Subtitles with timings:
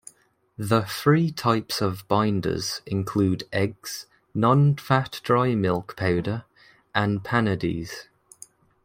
[0.57, 6.45] The three types of binders include eggs, nonfat dry milk powder,
[6.95, 8.07] and panades.